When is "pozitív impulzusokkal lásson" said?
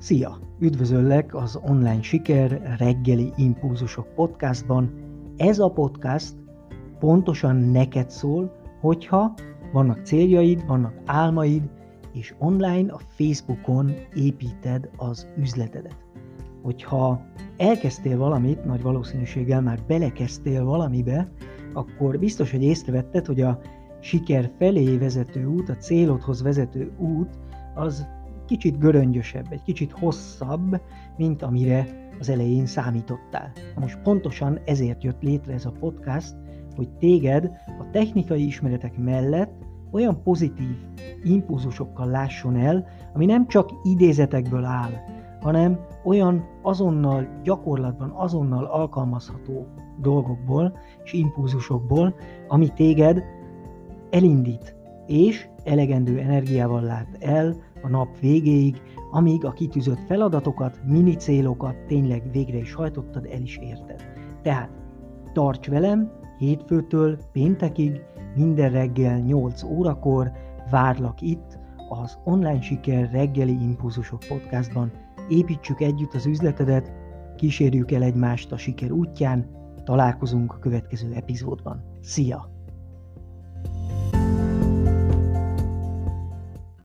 40.22-42.56